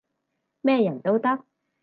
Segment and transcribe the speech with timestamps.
[0.61, 1.45] 咩人都得